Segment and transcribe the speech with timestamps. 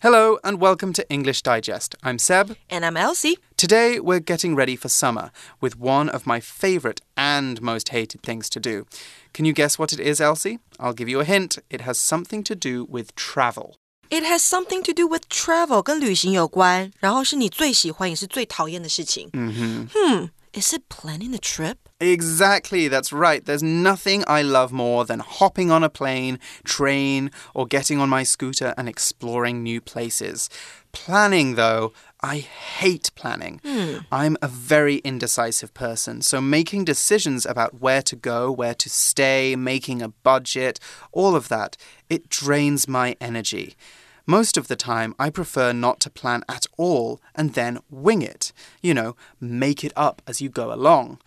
[0.00, 1.94] Hello and welcome to English Digest.
[2.02, 2.56] I'm Seb.
[2.68, 3.38] And I'm Elsie.
[3.56, 8.48] Today we're getting ready for summer with one of my favorite and most hated things
[8.50, 8.84] to do.
[9.32, 10.58] Can you guess what it is, Elsie?
[10.78, 11.58] I'll give you a hint.
[11.70, 13.76] It has something to do with travel.
[14.08, 19.30] It has something to do with travel，跟旅行有关，然后是你最喜欢也是最讨厌的事情。
[19.32, 19.88] 嗯哼。
[19.92, 20.28] Hmm.
[20.53, 21.87] is it planning the trip?
[22.01, 23.45] Exactly, that's right.
[23.45, 28.23] There's nothing I love more than hopping on a plane, train, or getting on my
[28.23, 30.49] scooter and exploring new places.
[30.91, 33.61] Planning, though, I hate planning.
[33.63, 33.99] Hmm.
[34.11, 39.55] I'm a very indecisive person, so making decisions about where to go, where to stay,
[39.55, 40.81] making a budget,
[41.13, 41.77] all of that,
[42.09, 43.75] it drains my energy.
[44.25, 48.53] Most of the time, I prefer not to plan at all and then wing it.
[48.81, 51.19] You know, make it up as you go along.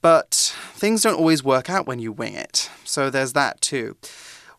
[0.00, 3.96] But things don't always work out when you wing it, so there's that too.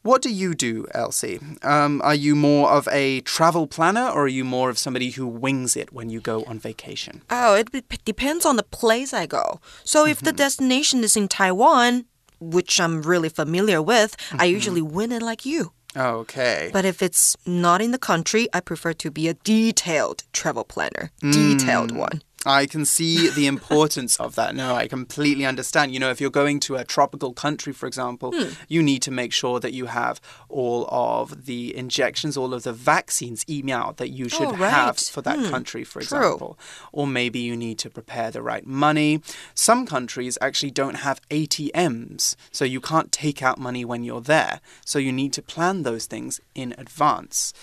[0.02, 1.40] What do you do, Elsie?
[1.64, 5.26] Um, are you more of a travel planner or are you more of somebody who
[5.26, 7.24] wings it when you go on vacation?
[7.30, 7.70] Oh, it
[8.06, 9.60] depends on the place I go.
[9.84, 10.24] So if mm -hmm.
[10.24, 10.38] the mm-hmm.
[10.38, 12.06] destination is in Taiwan,
[12.40, 14.44] which I'm really familiar with, mm -hmm.
[14.44, 14.58] I mm-hmm.
[14.58, 15.72] usually wing it like you.
[15.96, 16.70] Okay.
[16.74, 21.12] But if it's not in the country, I prefer to be a detailed travel planner.
[21.22, 21.34] Mm.
[21.34, 22.22] Detailed one.
[22.46, 24.56] I can see the importance of that.
[24.56, 25.94] No, I completely understand.
[25.94, 28.54] You know, if you're going to a tropical country, for example, hmm.
[28.68, 32.74] you need to make sure that you have all of the injections, all of the
[32.74, 34.72] vaccines, 疫苗, that you should oh, right.
[34.72, 35.50] have for that hmm.
[35.50, 36.18] country, for True.
[36.18, 36.60] example.
[36.92, 39.22] Or maybe you need to prepare the right money.
[39.54, 44.62] Some countries actually don't have ATMs, so you can't take out money when you're there.
[44.86, 47.54] So you need to plan those things in advance.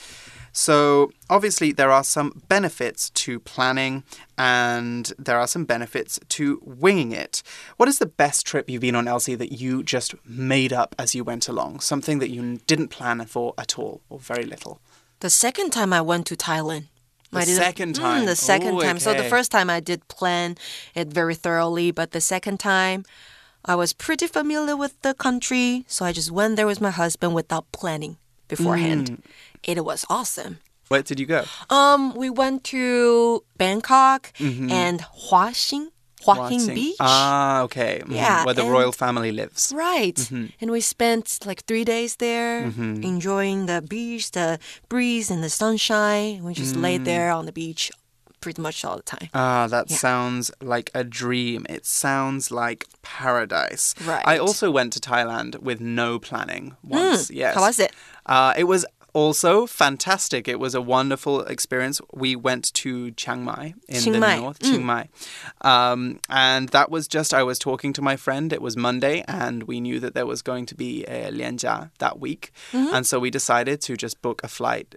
[0.53, 4.05] So, obviously, there are some benefits to planning
[4.37, 7.43] and there are some benefits to winging it.
[7.79, 11.15] What is the best trip you've been on, Elsie, that you just made up as
[11.15, 11.81] you went along?
[11.81, 14.79] Something that you didn't plan for at all or very little?
[15.21, 16.89] The second time I went to Thailand.
[17.31, 18.25] The second time.
[18.25, 18.97] Mm, the second Ooh, time.
[18.97, 19.05] Okay.
[19.05, 20.57] So the first time I did plan
[20.95, 23.05] it very thoroughly, but the second time
[23.65, 27.35] I was pretty familiar with the country, so I just went there with my husband
[27.35, 28.19] without planning
[28.57, 29.05] beforehand.
[29.11, 29.19] Mm.
[29.63, 30.59] It was awesome.
[30.89, 31.45] Where did you go?
[31.71, 34.71] Um, we went to Bangkok mm -hmm.
[34.71, 34.99] and
[35.29, 35.91] Hua Hin.
[36.25, 36.97] Huaxing Beach.
[37.01, 37.95] Ah, okay.
[37.99, 38.15] Mm -hmm.
[38.15, 38.45] Yeah.
[38.45, 39.73] Where the royal family lives.
[39.75, 40.31] Right.
[40.31, 40.47] Mm -hmm.
[40.61, 43.03] And we spent like three days there mm-hmm.
[43.03, 44.59] enjoying the beach, the
[44.89, 46.41] breeze, and the sunshine.
[46.43, 47.05] We just laid mm.
[47.05, 47.91] there on the beach
[48.43, 49.29] pretty much all the time.
[49.33, 49.97] Ah, that yeah.
[49.97, 51.65] sounds like a dream.
[51.71, 53.95] It sounds like paradise.
[54.05, 54.27] Right.
[54.27, 57.31] I also went to Thailand with no planning once.
[57.31, 57.55] Mm, yes.
[57.55, 57.93] How was it?
[58.27, 60.49] Uh, it was also fantastic.
[60.49, 62.01] It was a wonderful experience.
[62.13, 64.39] We went to Chiang Mai in Chiang the Mai.
[64.39, 64.71] north, mm.
[64.71, 65.09] Chiang Mai.
[65.61, 68.53] Um, and that was just, I was talking to my friend.
[68.53, 72.21] It was Monday, and we knew that there was going to be a Lianjia that
[72.21, 72.53] week.
[72.73, 72.95] Mm -hmm.
[72.95, 74.95] And so we decided to just book a flight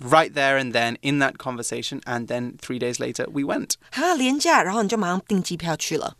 [0.00, 3.76] right there and then in that conversation, and then three days later we went.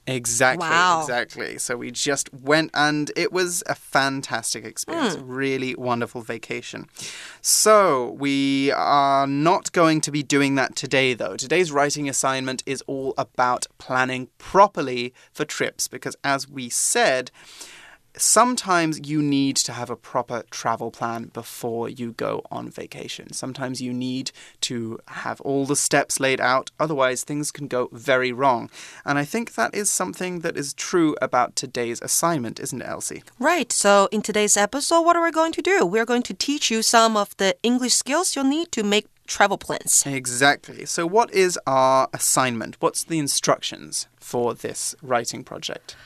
[0.07, 0.69] Exactly.
[0.69, 1.01] Wow.
[1.01, 1.59] Exactly.
[1.59, 5.17] So we just went, and it was a fantastic experience.
[5.17, 5.23] Mm.
[5.25, 6.89] Really wonderful vacation.
[7.41, 11.37] So we are not going to be doing that today, though.
[11.37, 17.31] Today's writing assignment is all about planning properly for trips, because as we said
[18.17, 23.33] sometimes you need to have a proper travel plan before you go on vacation.
[23.33, 24.33] Sometimes you need
[24.63, 28.71] to have all the steps laid out, otherwise, things can go very wrong.
[29.05, 33.23] And I think that is something that is true about today's assignment, isn't it, Elsie?
[33.39, 33.73] Right.
[33.73, 35.87] So, in today's episode, what are we going to do?
[35.87, 39.59] We're going to teach you some of the English skills you'll need to make travel
[39.59, 40.03] plans.
[40.07, 40.85] Exactly.
[40.87, 42.77] So, what is our assignment?
[42.81, 45.97] What's the instructions for this writing project?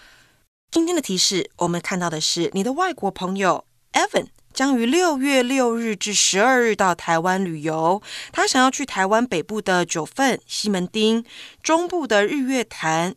[0.75, 8.03] 今天的提示，我们看到的是你的外国朋友 Evan 将于六月六日至十二日到台湾旅游。
[8.33, 11.25] 他想要去台湾北部的九份、西门町，
[11.63, 13.15] 中部的日月潭，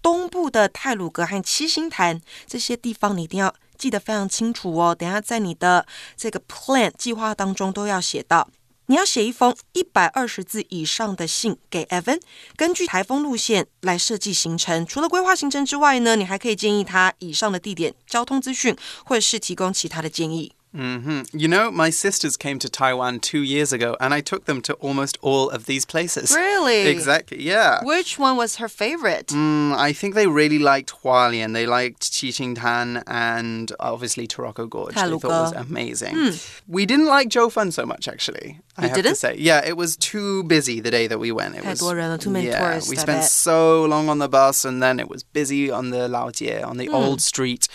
[0.00, 4.94] 东部的泰鲁阁和七星潭这些地方，你一定要记得非常清楚哦。
[4.94, 5.84] 等下在你的
[6.16, 8.48] 这个 plan 计划当中都要写到。
[8.90, 12.20] 你要写一封一百二十字以上的信给 Evan，
[12.56, 14.84] 根据台风路线来设计行程。
[14.84, 20.54] 除了规划行程之外呢，你还可以建议他以上的地点、交通资讯，或者是提供其他的建议。
[20.72, 21.26] Mm -hmm.
[21.32, 24.74] You know, my sisters came to Taiwan two years ago, and I took them to
[24.74, 26.32] almost all of these places.
[26.32, 26.86] Really?
[26.86, 27.42] Exactly.
[27.42, 27.82] Yeah.
[27.82, 29.32] Which one was her favorite?
[29.32, 31.54] Mm, I think they really liked Hualien.
[31.54, 34.94] They liked Qixingtan and obviously Taroko Gorge.
[34.94, 36.14] They thought was amazing.
[36.14, 36.40] Mm.
[36.68, 38.60] We didn't like Jiufen so much, actually.
[38.79, 39.15] I have to didn't?
[39.15, 39.35] say.
[39.37, 41.55] Yeah, it was too busy the day that we went.
[41.55, 43.29] It 太 was 多人了, too many yeah, tourists, We I spent bet.
[43.29, 46.87] so long on the bus and then it was busy on the Laojie, on the
[46.87, 46.95] Hmm.
[46.95, 47.67] old street.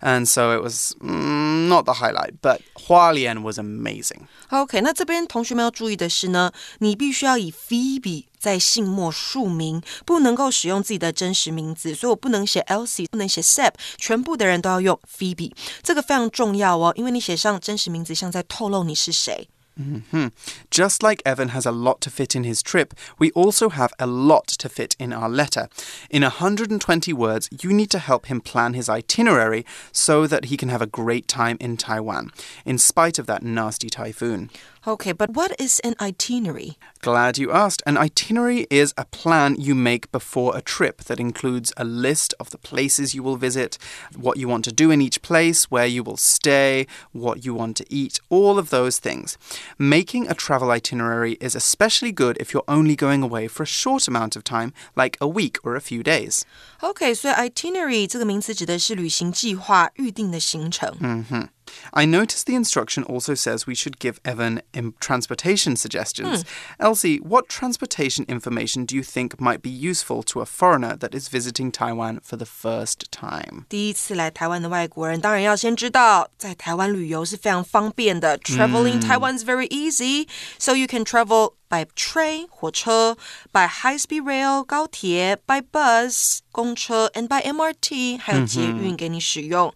[0.00, 4.26] And so it was mm, not the highlight, but Hualien was amazing.
[4.50, 15.52] OK，那这边同学们要注意的是呢，你必须要以 Phoebe 在姓末署名，不能够使用自己的真实名字，所以我不能写 Elsie，不能写 Seb，全部的人都要用 Phoebe，
[15.82, 19.48] 这个非常重要哦，因为你写上真实名字，像在透露你是谁。
[19.79, 20.27] Mm-hmm.
[20.69, 24.05] Just like Evan has a lot to fit in his trip, we also have a
[24.07, 25.69] lot to fit in our letter.
[26.09, 30.69] In 120 words, you need to help him plan his itinerary so that he can
[30.69, 32.31] have a great time in Taiwan,
[32.65, 34.49] in spite of that nasty typhoon.
[34.88, 36.76] OK，but、what is an itinerary？
[37.00, 37.82] Glad you asked.
[37.86, 42.50] An itinerary is a plan you make before a trip that includes a list of
[42.50, 43.78] the places you will visit,
[44.14, 47.78] what you want to do in each place, where you will stay, what you want
[47.78, 49.38] to eat, all of those things.
[49.78, 54.06] Making a travel itinerary is especially good if you're only going away for a short
[54.06, 56.42] amount of time, like a week or a few days.
[56.82, 61.24] OK，所以 itinerary 这个名词指的是旅行计划、预定的行程。
[61.92, 66.44] I noticed the instruction also says we should give Evan im- transportation suggestions.
[66.78, 71.28] Elsie, what transportation information do you think might be useful to a foreigner that is
[71.28, 73.66] visiting Taiwan for the first time?
[73.68, 78.38] 第一次来台湾的外国人，当然要先知道，在台湾旅游是非常方便的。
[78.38, 80.28] Traveling Taiwan is very easy,
[80.58, 83.16] so you can travel by train 火车，
[83.52, 89.74] by high speed rail 高铁，by bus 公车，and by MRT 还有捷运给你使用。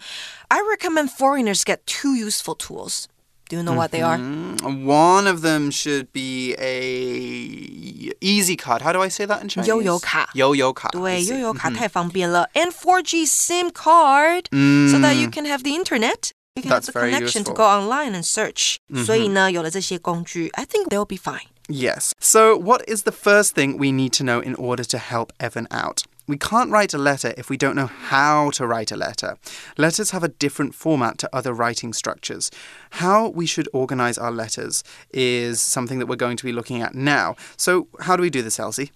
[0.49, 3.05] I recommend foreigners get two useful tools.
[3.51, 4.19] Do you know what they are?
[4.19, 8.83] Mm, One of them should be a easy card.
[8.83, 9.67] How do I say that in Chinese?
[9.67, 10.29] Yo-yo 卡。
[10.35, 10.89] Yo-yo 卡.
[10.93, 11.33] I 对， see.
[11.33, 14.45] 悠游卡太方便了，and 4G SIM card
[14.91, 16.33] so that you can have the internet.
[16.57, 17.55] You can have That's the very connection to useful.
[17.55, 18.77] go online and search.
[19.07, 21.47] 所以呢，有了这些工具，I think they'll be fine.
[21.70, 22.14] Yes.
[22.20, 25.68] So, what is the first thing we need to know in order to help Evan
[25.72, 26.04] out?
[26.28, 29.38] We can't write a letter if we don't know how to write a letter.
[29.78, 32.50] Letters have a different format to other writing structures.
[32.92, 36.96] How we should organize our letters is something that we're going to be looking at
[36.96, 37.36] now.
[37.58, 38.92] So, how do we do this, Elsie?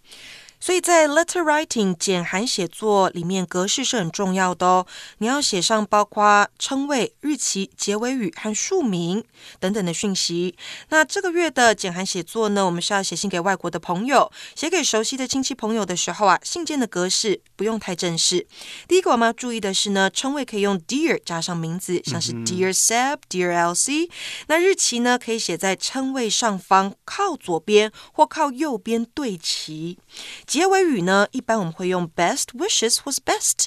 [0.60, 4.88] 所以在 letter writing 简函写作里面，格式是很重要的哦。
[5.20, 9.24] 你要写上包括称谓、日期、结尾语和署名
[9.60, 10.56] 等等的讯息。
[10.90, 18.48] 那这个月的简函写作呢，我们是要写信给外国的朋友，写给熟悉的亲戚朋友的时候啊，信件的格式不用太正式。
[18.88, 24.10] 第一个我们要注意的是呢，称谓可以用 dear 加上名字，像是 Dear Seb、Dear Elsie。
[24.48, 30.00] 那日期呢，可以写在称谓上方靠左边或靠右边对齐。
[30.48, 33.66] 结尾语呢，一般我们会用 best wishes was best。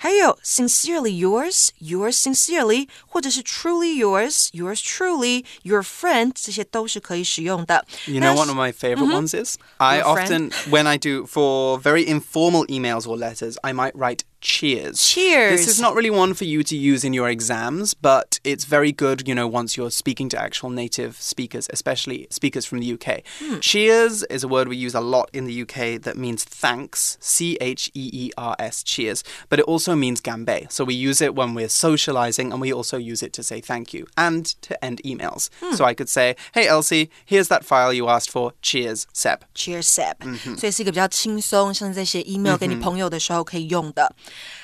[0.00, 7.84] 还有 sincerely yours, yours sincerely，或者是 truly yours, yours truly, your friend，这些都是可以使用的。
[8.06, 9.56] You 那 know what one of my favorite ones is?
[9.78, 14.20] I Your often, when I do for very informal emails or letters, I might write
[14.40, 15.02] cheers.
[15.02, 15.66] Cheers.
[15.66, 18.92] This is not really one for you to use in your exams, but it's very
[18.92, 23.22] good, you know, once you're speaking to actual native speakers, especially speakers from the UK.
[23.60, 27.56] Cheers is a word we use a lot in the UK that means thanks, C
[27.60, 30.66] H E E R S, cheers, but it also means gambe.
[30.70, 33.92] So we use it when we're socializing and we also use it to say thank
[33.92, 35.48] you and to end emails.
[35.74, 38.52] So I could say, hey, Elsie, here's that file you asked for.
[38.62, 39.44] Cheers, Seb.
[39.54, 40.16] Cheers, Seb，、
[40.56, 44.14] 所以是一个比较轻松，像是在写 email 给你朋友的时候可以用的。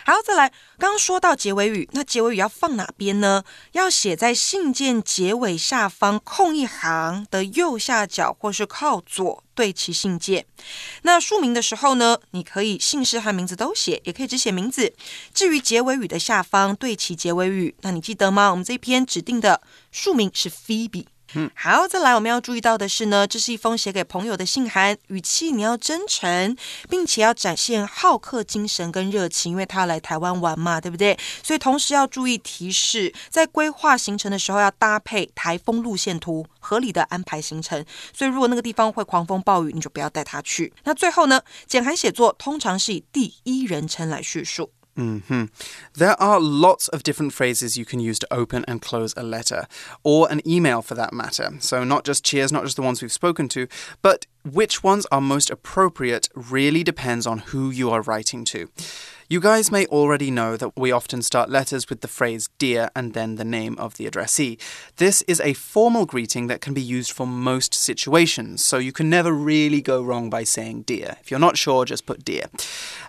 [0.09, 3.43] 好，再来，刚刚说到结尾语，那结尾语要放哪边呢？
[3.73, 10.45] 要写在信件结尾下方空一行的右下角，或是靠左对齐信件。
[11.01, 14.93] 那署名的时候呢，你可以姓氏和名字都写，也可以只写名字。
[15.33, 18.49] 至于结尾语的下方对齐结尾语，那你记得吗？
[18.49, 19.61] 我们这篇指定的
[19.91, 21.07] 署名是 Phoebe。
[21.35, 26.55] 嗯好，再来我们要注意到的是呢，这是一封写给朋友的信函，语气你要真诚，
[26.89, 31.17] 并且要展现好客精神跟热情，因为他要来台湾玩嘛，对不对？
[31.43, 37.85] 所以同时要注意提示，在规划行程的时候要搭配台风路线图，合理的安排行程。
[38.13, 40.73] 所以如果那个地方会狂风暴雨，你就不要带他去。
[40.85, 44.71] 那最后呢，简函写作通常是以第一人称来叙述。
[44.97, 45.45] Hmm
[45.93, 49.67] There are lots of different phrases you can use to open and close a letter,
[50.03, 51.51] or an email for that matter.
[51.59, 53.67] So, not just cheers, not just the ones we've spoken to,
[54.01, 58.69] but which ones are most appropriate really depends on who you are writing to.
[59.29, 63.13] You guys may already know that we often start letters with the phrase dear and
[63.13, 64.57] then the name of the addressee.
[64.95, 69.09] This is a formal greeting that can be used for most situations, so you can
[69.09, 71.17] never really go wrong by saying dear.
[71.19, 72.45] If you're not sure, just put dear.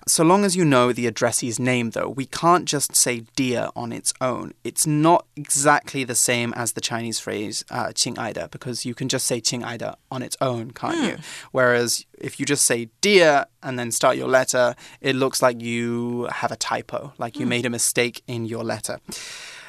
[0.08, 3.92] So long as you know the addressee's name, though, we can't just say dear on
[3.92, 4.54] its own.
[4.64, 9.24] It's not exactly the same as the Chinese phrase uh, Qing'aida, because you can just
[9.24, 11.06] say Qing'aida on its own, can't mm.
[11.06, 11.14] you?
[11.14, 11.22] Hmm.
[11.52, 16.28] Whereas if you just say dear, and then start your letter, it looks like you
[16.32, 17.50] have a typo, like you hmm.
[17.50, 18.98] made a mistake in your letter.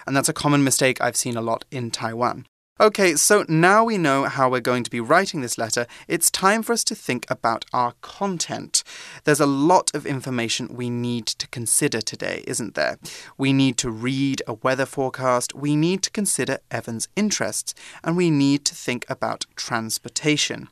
[0.06, 2.46] And that's a common mistake I've seen a lot in Taiwan.
[2.82, 6.64] Okay, so now we know how we're going to be writing this letter, it's time
[6.64, 8.86] for us to think about our content.
[9.26, 12.98] There's a lot of information we need to consider today, isn't there?
[13.38, 18.32] We need to read a weather forecast, we need to consider Evan's interests, and we
[18.32, 20.70] need to think about transportation.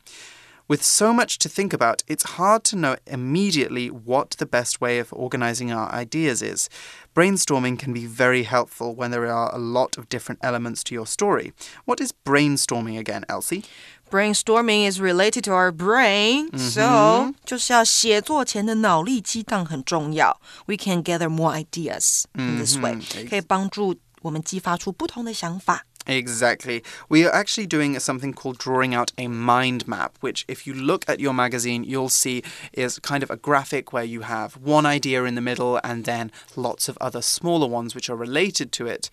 [0.69, 4.99] With so much to think about, it's hard to know immediately what the best way
[5.01, 6.71] of organizing our ideas is.
[7.15, 11.07] Brainstorming can be very helpful when there are a lot of different elements to your
[11.07, 11.53] story.
[11.85, 13.65] What is brainstorming again, Elsie?
[14.11, 20.41] Brainstorming is related to our brain, so 就是要写作前的脑力激荡很重要。
[20.67, 22.99] We can gather more ideas in this way，、
[23.29, 25.85] 可以帮助我们激发出不同的想法。
[26.08, 26.84] Exactly.
[27.10, 31.08] We are actually doing something called drawing out a mind map, which, if you look
[31.08, 35.26] at your magazine, you'll see is kind of a graphic where you have one idea
[35.26, 39.10] in the middle and then lots of other smaller ones which are related to it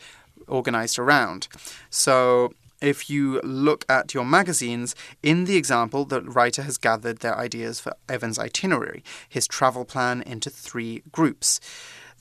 [0.46, 1.48] organized around.
[1.90, 7.36] So, if you look at your magazines, in the example, the writer has gathered their
[7.36, 11.60] ideas for Evan's itinerary, his travel plan, into three groups.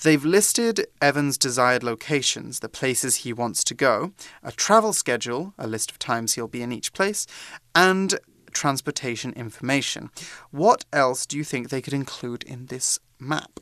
[0.04, 4.12] They've listed Evan's desired locations, the places he wants to go,
[4.44, 7.26] a travel schedule, a list of times he'll be in each place,
[7.74, 8.20] and
[8.52, 10.10] transportation information.
[10.52, 13.62] What else do you think they could include in this map?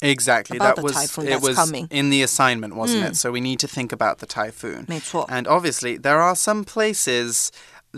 [0.00, 0.56] Exactly.
[0.56, 1.88] About that the was it was coming.
[1.90, 3.08] in the assignment, wasn't it?
[3.08, 3.14] Hmm.
[3.14, 4.86] So we need to think about the typhoon.
[4.86, 5.26] 没错。
[5.28, 7.50] And obviously, there are some places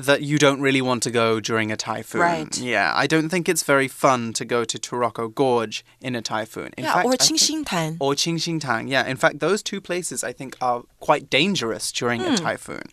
[0.05, 2.21] that you don't really want to go during a typhoon.
[2.21, 2.59] Right.
[2.59, 6.71] Yeah, I don't think it's very fun to go to Taroko Gorge in a typhoon.
[6.77, 7.97] In yeah, fact, or Qixingtan.
[8.01, 9.07] Or Qixingtan, yeah.
[9.07, 12.27] In fact, those two places I think are quite dangerous during mm.
[12.27, 12.37] a hmm.
[12.37, 12.85] typhoon.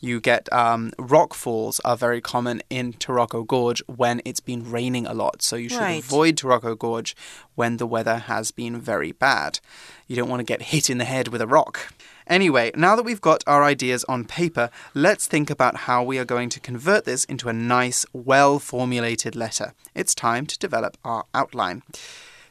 [0.00, 5.06] You get um, rock falls are very common in Taroko Gorge when it's been raining
[5.06, 5.42] a lot.
[5.42, 6.02] So you should right.
[6.02, 7.16] avoid Taroko Gorge
[7.54, 9.60] when the weather has been very bad.
[10.06, 11.92] You don't want to get hit in the head with a rock.
[12.26, 16.24] Anyway, now that we've got our ideas on paper, let's think about how we are
[16.24, 19.74] going to convert this into a nice, well formulated letter.
[19.94, 21.82] It's time to develop our outline.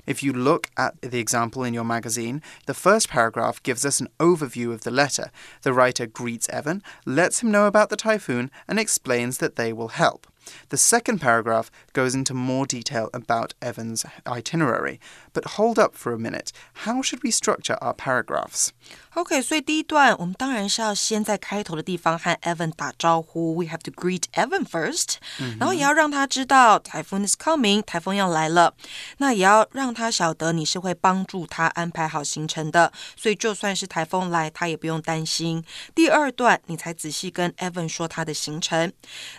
[0.06, 4.08] If you look at the example in your magazine, the first paragraph gives us an
[4.20, 5.32] overview of the letter.
[5.64, 9.90] The writer greets Evan, lets him know about the typhoon, and explains that they will
[9.90, 10.28] help.
[10.70, 15.00] The second paragraph goes into more detail about Evan's itinerary.
[15.34, 16.52] But hold up for a minute.
[16.74, 18.72] How should we structure our paragraphs?
[19.16, 23.56] OK，所以第一段我们当然是要先在开头的地方和 Evan 打招呼。
[23.56, 25.16] We have to greet Evan first，、
[25.58, 28.74] 然后也要让他知道台风 is coming，台风要来了。
[29.20, 35.64] 那也要让他晓得你是会帮助他安排好行程的，所以就算是台风来，他也不用担心。
[35.96, 38.92] 第二段你才仔细跟 Evan 说他的行程。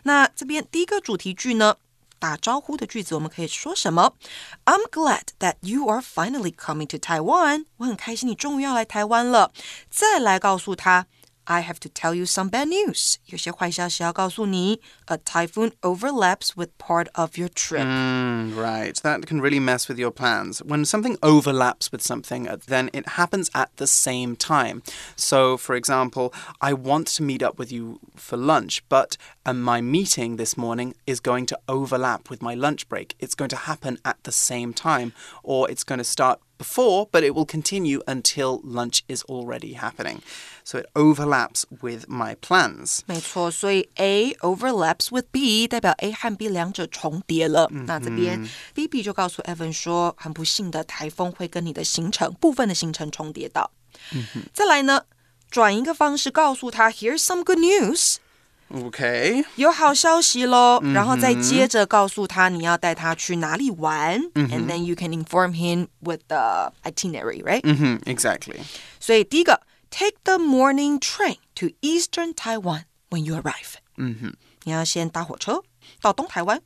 [0.04, 1.76] 那这边第一个主题句呢？
[2.19, 4.15] 打招呼的句子我们可以说什么
[4.65, 7.67] ？I'm glad that you are finally coming to Taiwan。
[7.79, 9.53] 我很开心你终于要来台湾了。
[9.91, 11.07] 再来告诉他
[11.46, 13.16] ，I have to tell you some bad news。
[13.25, 14.80] 有些坏消息要告诉你。
[15.08, 17.86] A typhoon overlaps with part of your trip。
[17.86, 18.96] Mm, right.
[19.04, 20.62] That can really mess with your plans.
[20.63, 24.82] When something overlaps with something, uh, then it happens at the same time.
[25.18, 29.82] So, for example, I want to meet up with you for lunch, but um, my
[29.82, 33.16] meeting this morning is going to overlap with my lunch break.
[33.20, 35.12] It's going to happen at the same time,
[35.44, 40.22] or it's going to start before, but it will continue until lunch is already happening.
[40.63, 43.00] So it overlaps with my plans.
[43.08, 47.68] 没错，所以 A overlaps with B，代表 A 和 B 两者重叠了。
[47.72, 53.72] 那这边 B B 就告诉 Evan 说，很不幸的台风会跟你的行程部分的行程重叠到。
[54.54, 55.06] 再来呢，
[55.50, 58.18] 转一个方式告诉他，Here's some good news。
[58.69, 59.45] Okay.
[59.55, 68.59] 有好消息喽，然后再接着告诉他你要带他去哪里玩、a n d then you can inform him with the itinerary, right？、hmm exactly.
[68.99, 73.75] 所以第一个，take the morning train to Eastern Taiwan when you arrive.
[73.97, 75.63] 嗯哼，你要先搭火车
[76.01, 76.61] 到东台湾，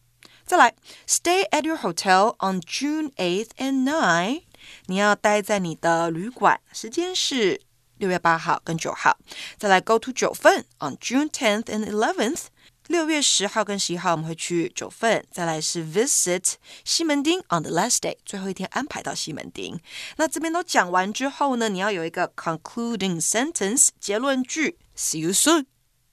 [0.46, 0.74] 再来
[1.06, 4.42] stay at your hotel on June 8th and 9th。
[4.86, 7.60] 你要待在你的旅馆，时间是
[8.00, 9.16] 六月八号跟九号。
[9.58, 12.46] 再来 go to 九份 on June 10th and eleventh，。
[12.88, 16.54] 六月十号跟十一号我们会去九份，再来是 visit
[16.84, 19.78] 西门町 on the last day，最后一天安排到西门町。
[20.16, 25.66] 那这边都讲完之后呢，你要有一个 concluding sentence 结论句，see you soon。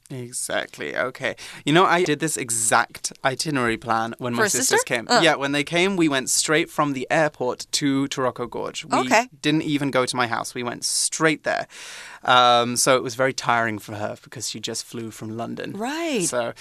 [0.09, 0.95] Exactly.
[0.95, 1.35] Okay.
[1.65, 4.85] You know, I did this exact itinerary plan when For my sisters sister?
[4.85, 5.07] came.
[5.09, 5.21] Uh.
[5.21, 8.85] Yeah, when they came, we went straight from the airport to Taroko Gorge.
[8.85, 9.27] We Okay.
[9.41, 10.53] didn't even go to my house.
[10.55, 11.67] We went straight there.
[12.23, 15.73] Um, so it was very tiring for her because she just flew from London.
[15.73, 16.23] Right.
[16.23, 16.53] So,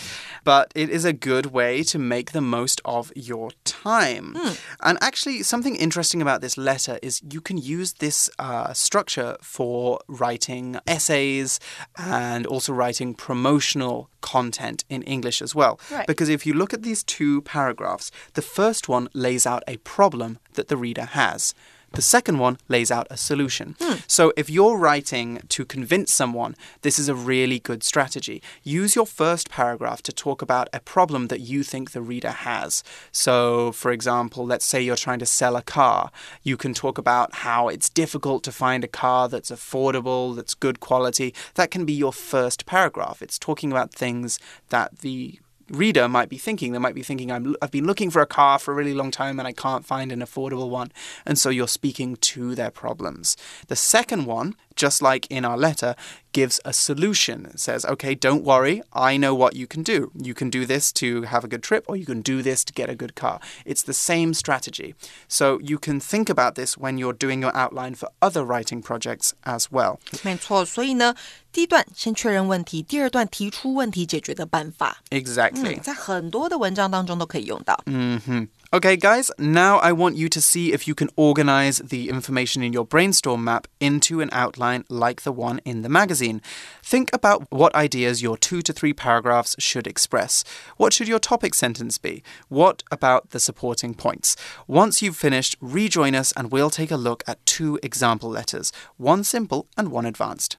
[0.45, 4.35] but it is a good way to make the most of your time.
[4.37, 4.53] Hmm.
[4.83, 10.01] And actually, something interesting about this letter is you can use this uh, structure for
[10.09, 11.59] writing essays
[11.97, 15.79] and also writing promotional content in English as well.
[15.91, 16.07] Right.
[16.07, 20.39] Because if you look at these two paragraphs, the first one lays out a problem
[20.55, 21.55] that the reader has.
[21.97, 23.75] The second one lays out a solution.
[23.81, 24.01] Hmm.
[24.07, 28.43] So, if you're writing to convince someone, this is a really good strategy.
[28.63, 32.85] Use your first paragraph to talk about a problem that you think the reader has.
[33.13, 36.11] So, for example, let's say you're trying to sell a car.
[36.43, 40.81] You can talk about how it's difficult to find a car that's affordable, that's good
[40.81, 41.35] quality.
[41.55, 43.23] That can be your first paragraph.
[43.23, 44.39] It's talking about things
[44.69, 46.73] that the reader might be thinking.
[46.73, 49.11] They might be thinking, I'm, I've been looking for a car for a really long
[49.11, 50.93] time and I can't find an affordable one.
[51.25, 53.37] And so you're speaking to their problems.
[53.69, 55.96] The second one, just like in our letter,
[56.32, 57.46] gives a solution.
[57.54, 60.12] It says, okay, don't worry, I know what you can do.
[60.16, 62.74] You can do this to have a good trip or you can do this to
[62.74, 63.40] get a good car.
[63.66, 64.96] It's the same strategy.
[65.28, 69.34] So you can think about this when you're doing your outline for other writing projects
[69.44, 70.00] as well.
[70.24, 71.16] 没错，所以呢，
[71.52, 75.04] 第一段先确认问题，第二段提出问题解决的办法。
[75.10, 75.78] Exactly.
[75.78, 77.78] 嗯，在很多的文章当中都可以用到。
[77.86, 82.65] hmm Okay, guys, now I want you to see if you can organize the information
[82.65, 86.43] in your brainstorm map into an outline like the one in the magazine.
[86.83, 90.43] Think about what ideas your two to three paragraphs should express.
[90.79, 92.25] What should your topic sentence be?
[92.49, 94.35] What about the supporting points?
[94.67, 99.23] Once you've finished, rejoin us and we'll take a look at two example letters one
[99.23, 100.57] simple and one advanced.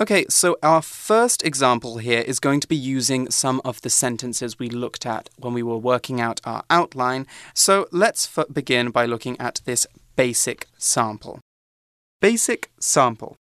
[0.00, 4.58] Okay, so our first example here is going to be using some of the sentences
[4.58, 7.26] we looked at when we were working out our outline.
[7.52, 9.86] So let's begin by looking at this
[10.16, 11.40] basic sample.
[12.18, 13.36] Basic sample.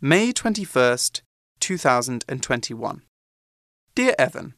[0.00, 1.20] May 21st,
[1.60, 3.02] 2021.
[3.94, 4.54] Dear Evan,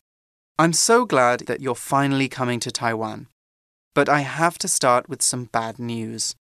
[0.59, 3.27] I'm so glad that you're finally coming to Taiwan.
[3.95, 6.35] But I have to start with some bad news.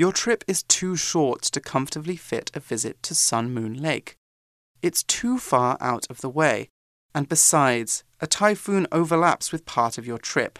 [0.00, 4.16] Your trip is too short to comfortably fit a visit to Sun Moon Lake.
[4.80, 6.70] It's too far out of the way,
[7.14, 10.58] and besides, a typhoon overlaps with part of your trip.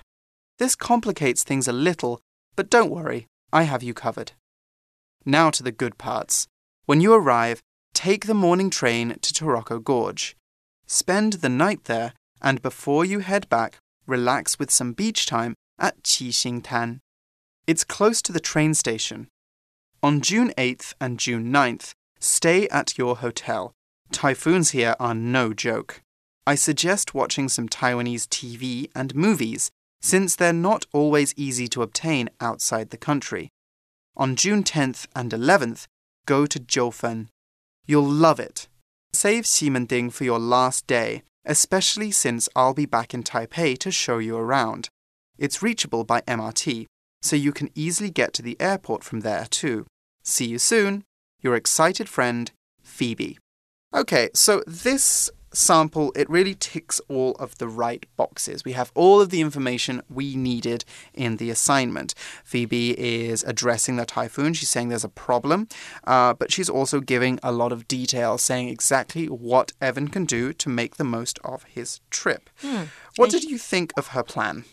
[0.59, 2.20] This complicates things a little,
[2.55, 4.33] but don't worry, I have you covered.
[5.24, 6.46] Now to the good parts.
[6.85, 7.62] When you arrive,
[7.94, 10.37] take the morning train to Taroko Gorge.
[10.87, 16.03] Spend the night there, and before you head back, relax with some beach time at
[16.03, 17.00] Qixing Tan.
[17.66, 19.29] It's close to the train station.
[20.03, 23.73] On June 8th and June 9th, stay at your hotel.
[24.12, 26.03] Typhoons here are no joke.
[26.46, 29.70] I suggest watching some Taiwanese TV and movies,
[30.01, 33.51] since they're not always easy to obtain outside the country.
[34.16, 35.87] On June 10th and 11th,
[36.27, 37.29] go to Jiufen.
[37.87, 38.68] You'll love it.
[39.12, 44.18] Save Ximending for your last day, especially since I'll be back in Taipei to show
[44.18, 44.88] you around.
[45.38, 46.87] It's reachable by MRT,
[47.20, 49.87] so you can easily get to the airport from there too.
[50.22, 51.04] See you soon.
[51.40, 52.50] Your excited friend,
[52.83, 53.38] Phoebe.
[53.94, 58.64] Okay, so this sample, it really ticks all of the right boxes.
[58.64, 62.14] We have all of the information we needed in the assignment.
[62.44, 64.54] Phoebe is addressing the typhoon.
[64.54, 65.66] She's saying there's a problem,
[66.04, 70.52] uh, but she's also giving a lot of detail, saying exactly what Evan can do
[70.52, 72.48] to make the most of his trip.
[73.16, 74.64] What did you think of her plan?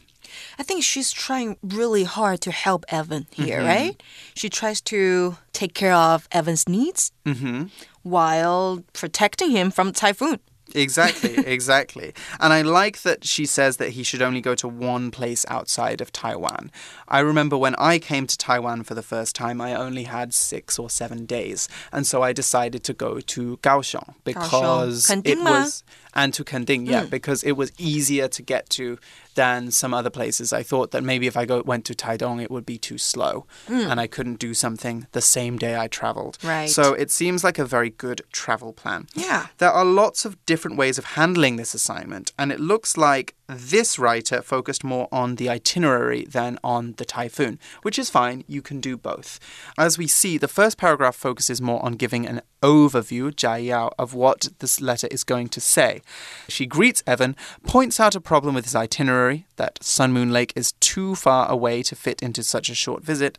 [0.60, 4.02] I think she's trying really hard to help Evan here, right?
[4.36, 7.66] She tries to take care of Evan's needs Mm-hmm.
[8.04, 10.40] while protecting him from typhoon.
[10.76, 12.14] Exactly, exactly.
[12.42, 16.02] and I like that she says that he should only go to one place outside
[16.02, 16.72] of Taiwan.
[17.08, 20.78] I remember when I came to Taiwan for the first time, I only had six
[20.78, 21.70] or seven days.
[21.94, 25.84] And so I decided to go to Kaohsiung because it was.
[26.18, 27.10] And to Kending, yeah, mm.
[27.10, 28.98] because it was easier to get to
[29.36, 30.52] than some other places.
[30.52, 33.46] I thought that maybe if I go went to Taidong, it would be too slow,
[33.68, 33.88] mm.
[33.90, 36.40] and I couldn't do something the same day I traveled.
[36.44, 36.70] Right.
[36.70, 39.08] So it seems like a very good travel plan.
[39.14, 39.48] Yeah.
[39.60, 43.99] There are lots of different ways of handling this assignment, and it looks like this
[43.99, 48.45] writer focused more on the itinerary than on the typhoon, which is fine.
[48.47, 49.39] You can do both.
[49.77, 54.49] As we see, the first paragraph focuses more on giving an overview, 摘要, of what
[54.61, 56.01] this letter is going to say.
[56.49, 60.73] She greets Evan, points out a problem with his itinerary, that Sun Moon Lake is
[60.81, 63.37] too far away to fit into such a short visit,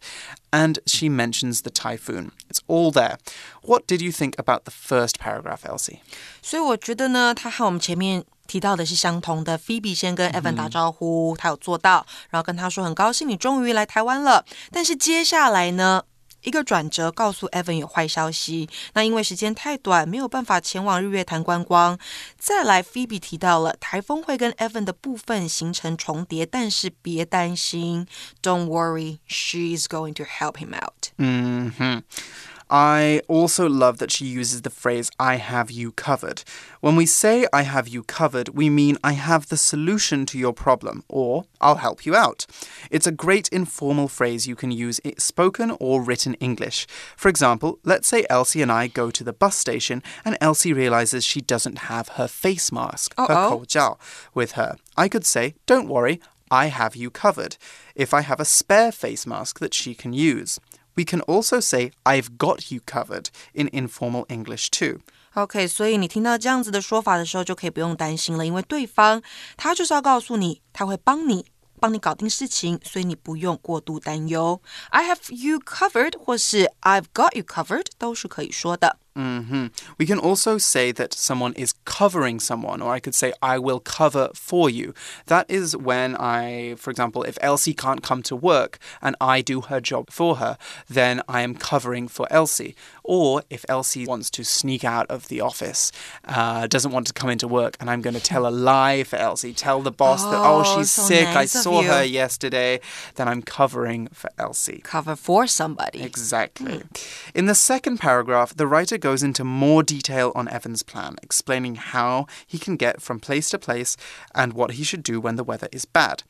[0.51, 2.31] and she mentions the typhoon.
[2.49, 3.17] It's all there.
[3.63, 6.01] What did you think about the first paragraph, Elsie?
[6.41, 9.56] 所以我觉得呢，它和我们前面 提到的是相同的。
[9.56, 14.44] Phoebe 先跟 Evan 打招呼，他有做到，然后跟他说很高兴你终于来台湾了。
[14.72, 16.02] 但是接下来呢？
[16.42, 21.98] 一个转折告诉 Evan 有坏消息，那因为时间太短，没有办法前往日月潭观光。
[22.38, 28.06] 再来，Phoebe 提到了台风会跟 Evan 的部分行程重叠，但是别担心
[28.40, 31.08] ，Don't worry, she's going to help him out。
[31.18, 32.04] 嗯哼。
[32.70, 36.42] I also love that she uses the phrase, I have you covered.
[36.80, 40.52] When we say I have you covered, we mean I have the solution to your
[40.52, 42.46] problem, or I'll help you out.
[42.90, 46.86] It's a great informal phrase you can use in spoken or written English.
[47.16, 51.24] For example, let's say Elsie and I go to the bus station and Elsie realizes
[51.24, 53.60] she doesn't have her face mask, uh -oh.
[53.74, 53.96] her
[54.34, 54.76] with her.
[54.96, 57.56] I could say, Don't worry, I have you covered,
[57.94, 60.60] if I have a spare face mask that she can use.
[60.97, 64.99] We can also say I've got you covered in informal English too.
[65.33, 69.21] OK，所以你听到这样子的说法的时候，就可以不用担心了，因为对方
[69.57, 71.45] 他就是要告诉你，他会帮你
[71.79, 74.61] 帮你搞定事情，所以你不用过度担忧。
[74.89, 78.97] I have you covered，或是 I've got you covered，都是可以说的。
[79.18, 79.70] Mm -hmm.
[79.98, 83.80] We can also say that someone is covering someone, or I could say, I will
[83.80, 84.92] cover for you.
[85.26, 89.60] That is when I, for example, if Elsie can't come to work and I do
[89.60, 90.56] her job for her,
[90.94, 92.74] then I am covering for Elsie.
[93.02, 95.92] Or if Elsie wants to sneak out of the office,
[96.36, 99.16] uh, doesn't want to come into work, and I'm going to tell a lie for
[99.16, 101.88] Elsie, tell the boss oh, that, oh, she's so sick, nice I saw you.
[101.88, 102.80] her yesterday,
[103.14, 104.80] then I'm covering for Elsie.
[104.84, 106.02] Cover for somebody.
[106.02, 106.78] Exactly.
[106.78, 107.34] Mm.
[107.34, 112.26] In the second paragraph, the writer goes into more detail on Evan's plan, explaining how
[112.46, 113.96] he can get from place to place
[114.34, 116.22] and what he should do when the weather is bad.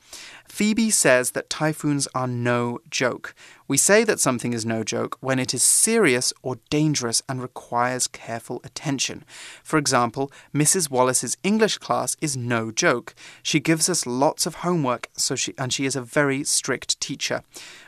[0.47, 3.35] Phoebe says that typhoons are no joke.
[3.69, 8.07] We say that something is no joke when it is serious or dangerous and requires
[8.09, 9.27] careful attention.
[9.63, 10.91] For example, Mrs.
[10.91, 13.15] Wallace's English class is no joke.
[13.43, 17.43] She gives us lots of homework, so she and she is a very strict teacher.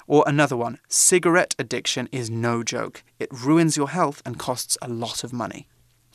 [0.07, 3.03] Or another one, cigarette addiction is no joke.
[3.19, 5.67] It ruins your health and costs a lot of money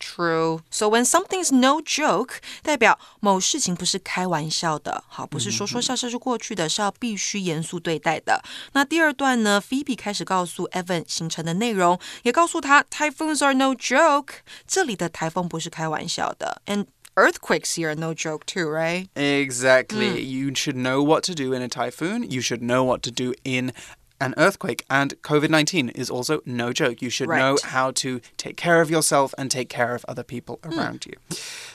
[0.04, 0.62] True.
[0.70, 8.42] So when something's no joke，代表某事情不是开玩笑的，好，不是说说笑笑就过去的，是要必须严肃对待的。
[8.72, 14.36] 那第二段呢，Phoebe 开始告诉 Evan 行程的内容，也告诉他 typhoons are no joke。
[14.66, 16.86] 这里的台风不是开玩笑的，and
[17.16, 19.06] earthquakes here are no joke too, right?
[19.14, 20.14] Exactly.
[20.14, 20.24] Mm.
[20.24, 22.24] You should know what to do in a typhoon.
[22.26, 23.72] You should know what to do in
[24.19, 24.85] an earthquake.
[24.89, 27.01] And COVID 19 is also no joke.
[27.01, 27.39] You should right.
[27.39, 30.77] know how to take care of yourself and take care of other people mm.
[30.77, 31.13] around you.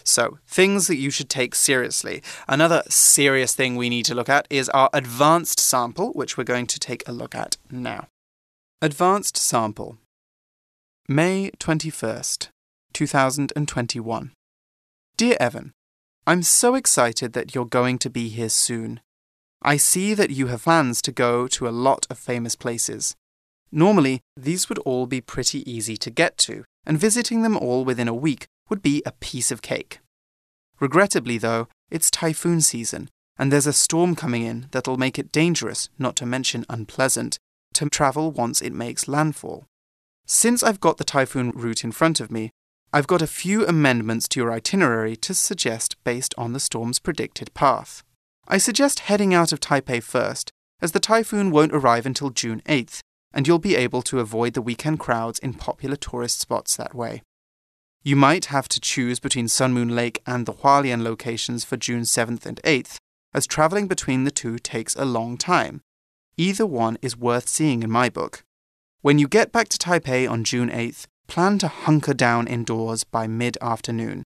[0.05, 2.23] So, things that you should take seriously.
[2.49, 6.67] Another serious thing we need to look at is our advanced sample, which we're going
[6.67, 8.09] to take a look at now.
[8.83, 9.99] Advanced sample
[11.09, 12.49] May 21st,
[12.93, 14.33] 2021.
[15.17, 15.73] Dear Evan,
[16.27, 19.01] I'm so excited that you're going to be here soon.
[19.63, 23.15] I see that you have plans to go to a lot of famous places.
[23.71, 28.09] Normally, these would all be pretty easy to get to, and visiting them all within
[28.09, 30.01] a week would be a piece of cake.
[30.81, 35.91] Regrettably, though, it's typhoon season, and there's a storm coming in that'll make it dangerous,
[35.99, 37.39] not to mention unpleasant,
[37.75, 39.67] to travel once it makes landfall.
[40.27, 42.51] Since I've got the typhoon route in front of me,
[42.93, 47.53] I've got a few amendments to your itinerary to suggest based on the storm's predicted
[47.53, 48.03] path.
[48.53, 50.51] I suggest heading out of Taipei first,
[50.83, 52.99] as the typhoon won't arrive until June 8th,
[53.33, 57.23] and you'll be able to avoid the weekend crowds in popular tourist spots that way.
[58.03, 62.03] You might have to choose between Sun Moon Lake and the Hualien locations for June
[62.03, 62.97] 7th and 8th,
[63.33, 65.81] as traveling between the two takes a long time.
[66.37, 68.43] Either one is worth seeing in my book.
[69.01, 73.29] When you get back to Taipei on June 8th, plan to hunker down indoors by
[73.29, 74.25] mid afternoon.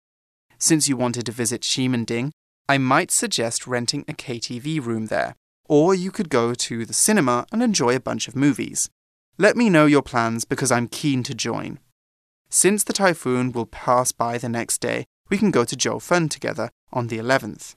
[0.57, 2.31] since you wanted to visit Ximending,
[2.67, 5.37] I might suggest renting a KTV room there.
[5.67, 8.89] Or you could go to the cinema and enjoy a bunch of movies.
[9.37, 11.79] Let me know your plans because I'm keen to join.
[12.49, 16.71] Since the typhoon will pass by the next day, we can go to Jiufen together
[16.93, 17.75] on the 11th.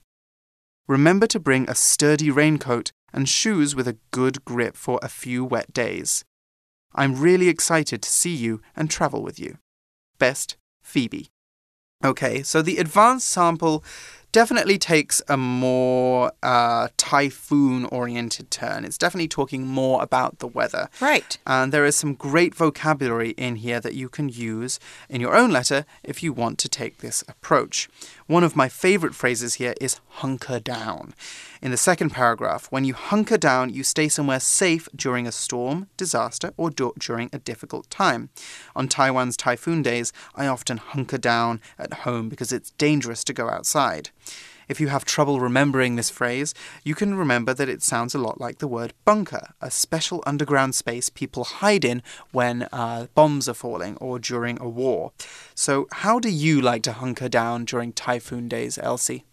[0.87, 5.43] Remember to bring a sturdy raincoat and shoes with a good grip for a few
[5.43, 6.23] wet days.
[6.93, 9.57] I'm really excited to see you and travel with you.
[10.17, 11.27] Best, Phoebe.
[12.05, 13.83] Okay, so the advanced sample
[14.37, 18.85] definitely takes a more uh, typhoon oriented turn.
[18.85, 20.89] It's definitely talking more about the weather.
[21.01, 21.35] Right.
[21.47, 25.49] And there is some great vocabulary in here that you can use in your own
[25.49, 27.89] letter if you want to take this approach.
[28.27, 31.13] One of my favorite phrases here is hunker down.
[31.61, 35.87] In the second paragraph, when you hunker down, you stay somewhere safe during a storm,
[35.95, 38.29] disaster, or do during a difficult time.
[38.75, 43.49] On Taiwan's typhoon days, I often hunker down at home because it's dangerous to go
[43.49, 44.09] outside.
[44.67, 46.53] If you have trouble remembering this phrase,
[46.83, 50.75] you can remember that it sounds a lot like the word bunker, a special underground
[50.75, 55.11] space people hide in when uh, bombs are falling or during a war.
[55.55, 59.23] So, how do you like to hunker down during typhoon days, Elsie?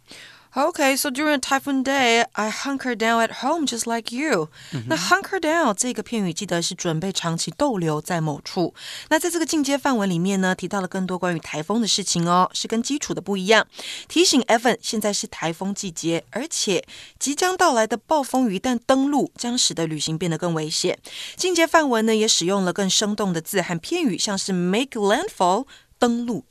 [0.53, 4.49] Okay, so during a typhoon day, I hunker down at home just like you.
[4.87, 8.73] 那 hunker down 这个片语记得是准备长期逗留在某处。
[9.09, 13.67] 那在这个进阶范文里面呢，提到了更多关于台风的事情哦，是跟基础的不一样。
[14.07, 16.83] 提醒 Evan，现在是台风季节，而且
[17.19, 20.97] 即将到来的暴风雨一旦登陆，将使得旅行变得更危险。
[21.35, 25.67] 进阶范文呢，也使用了更生动的字和片语，像是 make landfall
[25.99, 26.43] 登陆。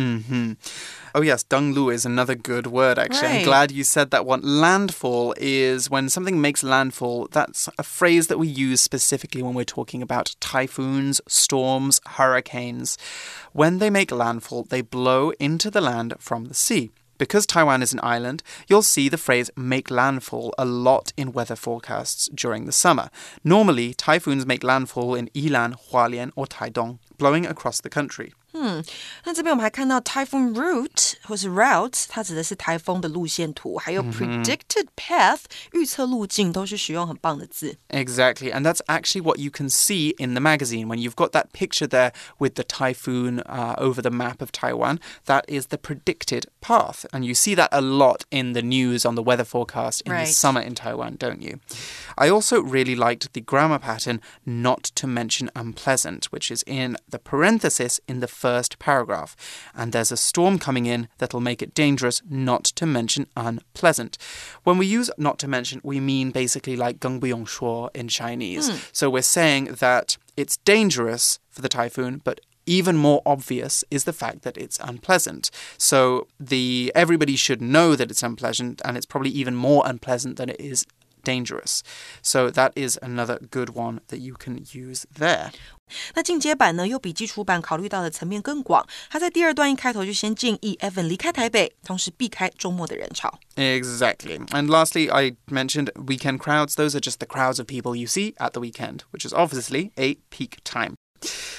[0.00, 0.52] hmm
[1.12, 3.26] Oh, yes, Donglu is another good word, actually.
[3.26, 3.38] Right.
[3.38, 4.42] I'm glad you said that one.
[4.42, 7.26] Landfall is when something makes landfall.
[7.32, 12.96] That's a phrase that we use specifically when we're talking about typhoons, storms, hurricanes.
[13.52, 16.92] When they make landfall, they blow into the land from the sea.
[17.18, 21.56] Because Taiwan is an island, you'll see the phrase make landfall a lot in weather
[21.56, 23.10] forecasts during the summer.
[23.44, 28.32] Normally, typhoons make landfall in Yilan, Hualien, or Taidong, blowing across the country.
[28.57, 28.81] 嗯，
[29.25, 35.41] 那这边我们还看到 typhoon route 或是 route，它指的是台风的路线图，还有 predicted path
[35.73, 37.75] 预测路径，都是使用很棒的字。
[37.89, 40.87] Exactly, and that's actually what you can see in the magazine.
[40.87, 44.99] When you've got that picture there with the typhoon uh, over the map of Taiwan,
[45.25, 47.05] that is the predicted path.
[47.11, 50.27] And you see that a lot in the news on the weather forecast in Right.
[50.27, 51.59] the summer in Taiwan, don't you?
[52.17, 57.19] I also really liked the grammar pattern not to mention unpleasant, which is in the
[57.19, 59.35] parenthesis in the first paragraph.
[59.73, 64.17] And there's a storm coming in that'll make it dangerous not to mention unpleasant.
[64.63, 68.71] When we use not to mention, we mean basically like 更不用说 in Chinese.
[68.91, 74.13] So we're saying that it's dangerous for the typhoon, but even more obvious is the
[74.13, 75.51] fact that it's unpleasant.
[75.77, 80.49] So the everybody should know that it's unpleasant, and it's probably even more unpleasant than
[80.49, 80.85] it is
[81.23, 81.81] dangerous.
[82.21, 85.51] So that is another good one that you can use there.
[86.13, 88.87] 那进阶版呢，又比基础版考虑到的层面更广。
[89.09, 93.39] 它在第二段一开头就先建议 Evan 离开台北，同时避开周末的人潮。
[93.55, 94.37] Exactly.
[94.47, 96.75] And lastly, I mentioned weekend crowds.
[96.75, 99.91] Those are just the crowds of people you see at the weekend, which is obviously
[99.95, 100.93] a peak time.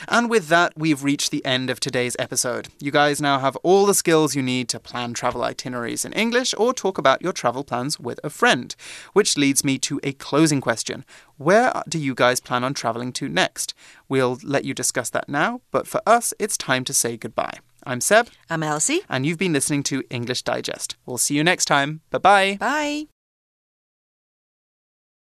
[0.07, 2.69] And with that, we've reached the end of today's episode.
[2.79, 6.53] You guys now have all the skills you need to plan travel itineraries in English
[6.57, 8.75] or talk about your travel plans with a friend.
[9.13, 11.05] Which leads me to a closing question.
[11.37, 13.73] Where do you guys plan on traveling to next?
[14.09, 17.59] We'll let you discuss that now, but for us, it's time to say goodbye.
[17.83, 19.01] I'm Seb, I'm Elsie.
[19.09, 20.97] and you've been listening to English Digest.
[21.05, 22.01] We'll see you next time.
[22.11, 22.57] Bye bye.
[22.59, 23.20] Bye.